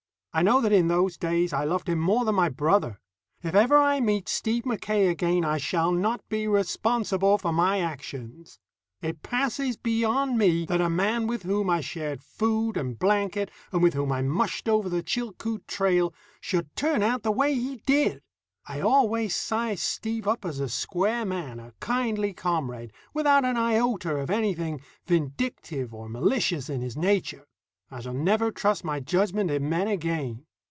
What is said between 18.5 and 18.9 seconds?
I